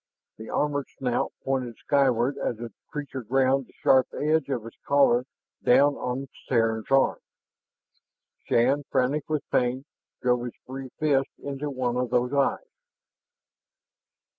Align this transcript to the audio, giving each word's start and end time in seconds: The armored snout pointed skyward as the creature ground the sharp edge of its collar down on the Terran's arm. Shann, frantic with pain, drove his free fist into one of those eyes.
The 0.37 0.49
armored 0.49 0.87
snout 0.97 1.31
pointed 1.43 1.77
skyward 1.77 2.35
as 2.39 2.57
the 2.57 2.73
creature 2.89 3.21
ground 3.21 3.67
the 3.67 3.73
sharp 3.83 4.07
edge 4.19 4.49
of 4.49 4.65
its 4.65 4.79
collar 4.83 5.27
down 5.63 5.93
on 5.93 6.21
the 6.21 6.27
Terran's 6.49 6.89
arm. 6.89 7.19
Shann, 8.47 8.81
frantic 8.89 9.29
with 9.29 9.47
pain, 9.51 9.85
drove 10.19 10.45
his 10.45 10.55
free 10.65 10.89
fist 10.99 11.29
into 11.37 11.69
one 11.69 11.97
of 11.97 12.09
those 12.09 12.33
eyes. 12.33 12.71